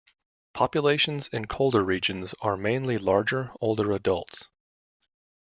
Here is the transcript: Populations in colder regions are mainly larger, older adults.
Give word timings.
Populations 0.55 1.27
in 1.27 1.45
colder 1.45 1.83
regions 1.83 2.33
are 2.41 2.57
mainly 2.57 2.97
larger, 2.97 3.51
older 3.61 3.91
adults. 3.91 4.47